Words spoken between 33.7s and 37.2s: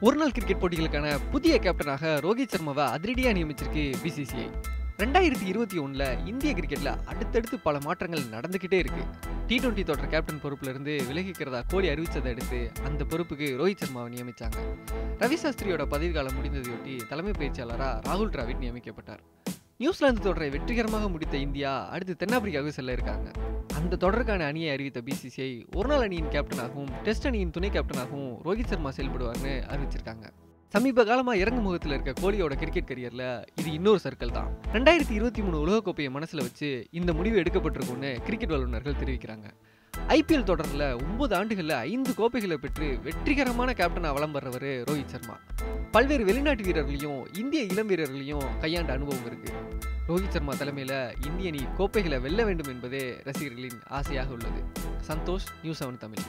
இன்னொரு சர்க்கிள் தான். ரெண்டாயிரத்தி இருபத்தி மூணு உலகக்கோப்பையை மனசில் வச்சு இந்த